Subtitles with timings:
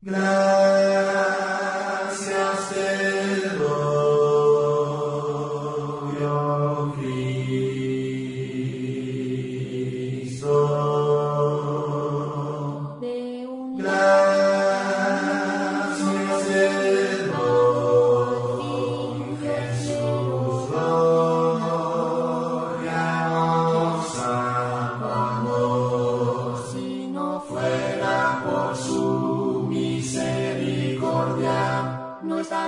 [0.00, 0.77] Gracias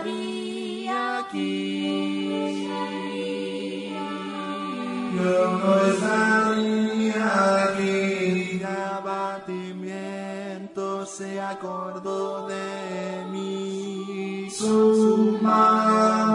[0.01, 2.29] estaría aquí.
[5.17, 8.59] yo no estaría aquí.
[8.59, 10.07] De abatimiento
[11.07, 14.49] se acordó de mí.
[14.51, 16.30] Su mano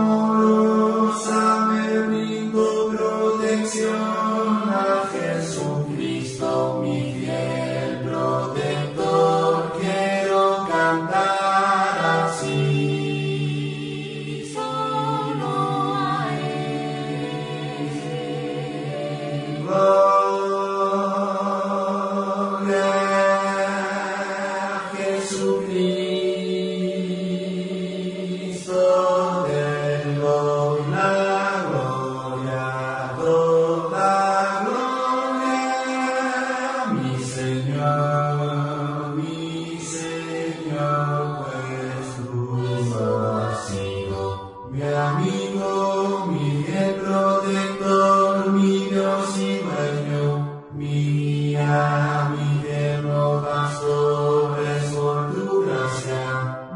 [44.75, 46.65] mi amigo, mi
[47.01, 56.25] protector, mi Dios y dueño, mi guía, mi tierno pastor, es por tu gracia,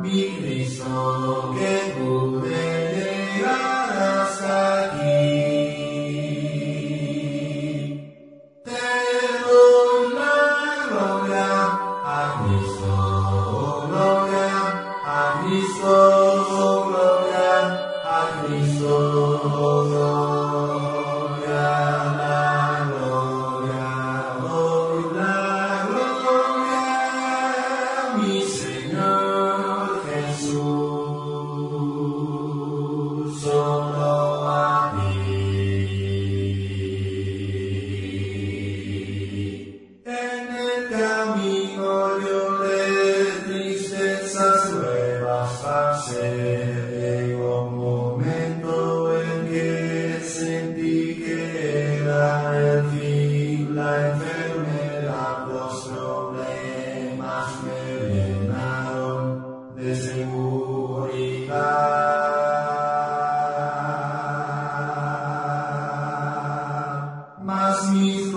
[0.02, 2.64] mi Cristo, que pude
[2.96, 5.20] llegar hasta aquí.
[8.64, 8.88] Te
[9.44, 10.38] doy la
[10.88, 11.50] gloria
[12.06, 12.92] a Cristo,
[13.52, 14.56] oh gloria
[15.06, 16.09] a Cristo,
[28.22, 28.69] a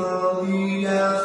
[0.05, 1.22] عظيما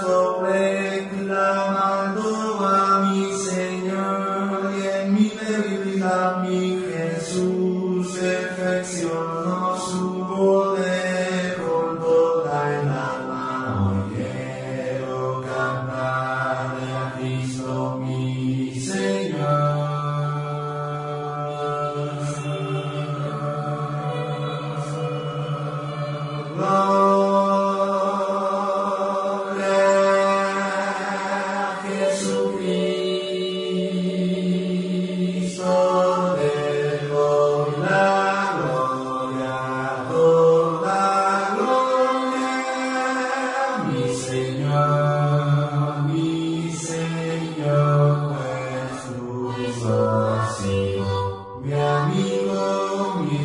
[52.37, 53.39] amigo, mi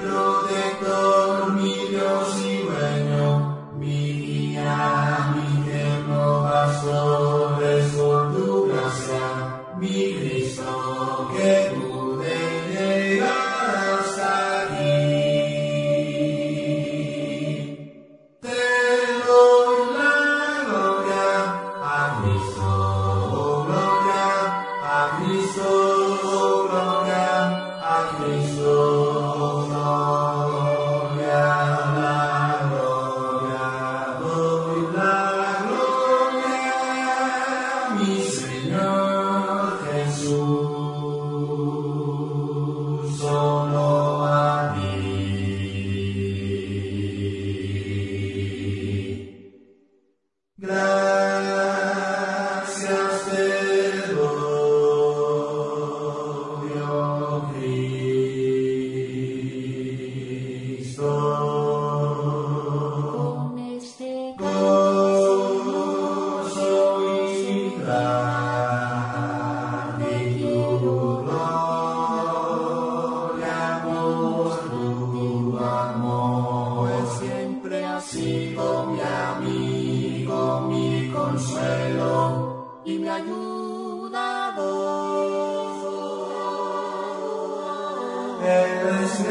[0.00, 5.48] protector, mi Dios y dueño, mi guía, mi
[6.42, 9.26] pastor, es por tu gracia,
[9.78, 12.38] mi Cristo, que pude
[12.72, 14.98] llegar hasta aquí.
[18.40, 18.62] Te
[19.26, 20.14] doy la
[20.68, 21.28] gloria
[21.82, 22.68] a Cristo,
[23.66, 24.26] gloria
[24.82, 26.27] a Cristo,
[38.68, 40.57] Señor Jesús.
[78.98, 83.58] mi amigo, mi consuelo y mi ayudador.
[88.44, 89.28] es mi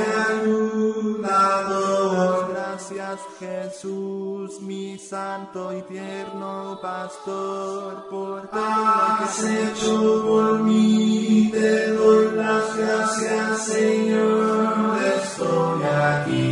[1.24, 2.54] ayudador.
[2.54, 11.50] Gracias Jesús, mi santo y tierno pastor, por que has hecho por mí.
[11.52, 16.47] Te doy las gracias, Señor, estoy aquí.